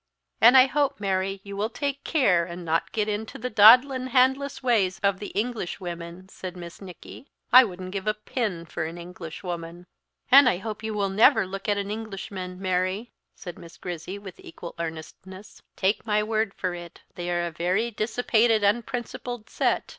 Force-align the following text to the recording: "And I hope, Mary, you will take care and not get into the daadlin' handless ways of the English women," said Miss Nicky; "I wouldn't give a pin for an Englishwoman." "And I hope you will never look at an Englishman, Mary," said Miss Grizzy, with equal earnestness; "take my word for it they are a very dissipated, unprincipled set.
"And 0.41 0.57
I 0.57 0.65
hope, 0.65 0.99
Mary, 0.99 1.41
you 1.43 1.55
will 1.55 1.69
take 1.69 2.03
care 2.03 2.43
and 2.43 2.65
not 2.65 2.91
get 2.91 3.07
into 3.07 3.37
the 3.37 3.51
daadlin' 3.51 4.07
handless 4.07 4.63
ways 4.63 4.99
of 5.03 5.19
the 5.19 5.27
English 5.37 5.79
women," 5.79 6.27
said 6.27 6.57
Miss 6.57 6.81
Nicky; 6.81 7.27
"I 7.53 7.63
wouldn't 7.63 7.91
give 7.91 8.07
a 8.07 8.15
pin 8.15 8.65
for 8.65 8.83
an 8.85 8.97
Englishwoman." 8.97 9.85
"And 10.31 10.49
I 10.49 10.57
hope 10.57 10.81
you 10.81 10.95
will 10.95 11.09
never 11.09 11.45
look 11.45 11.69
at 11.69 11.77
an 11.77 11.91
Englishman, 11.91 12.59
Mary," 12.59 13.11
said 13.35 13.59
Miss 13.59 13.77
Grizzy, 13.77 14.17
with 14.17 14.39
equal 14.39 14.73
earnestness; 14.79 15.61
"take 15.75 16.03
my 16.03 16.23
word 16.23 16.55
for 16.55 16.73
it 16.73 17.01
they 17.13 17.29
are 17.29 17.45
a 17.45 17.51
very 17.51 17.91
dissipated, 17.91 18.63
unprincipled 18.63 19.51
set. 19.51 19.83